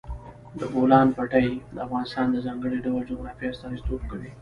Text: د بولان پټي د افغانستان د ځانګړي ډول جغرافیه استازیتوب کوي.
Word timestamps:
د 0.59 0.61
بولان 0.73 1.07
پټي 1.17 1.49
د 1.73 1.77
افغانستان 1.85 2.25
د 2.31 2.37
ځانګړي 2.45 2.77
ډول 2.85 3.01
جغرافیه 3.11 3.51
استازیتوب 3.51 4.01
کوي. 4.11 4.31